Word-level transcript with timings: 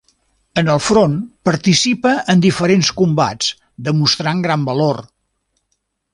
En 0.59 0.69
el 0.75 0.79
front 0.85 1.11
participa 1.49 2.13
en 2.35 2.41
diferents 2.47 2.91
combats 3.03 3.53
demostrant 3.91 4.43
gran 4.49 4.67
valor. 4.73 5.05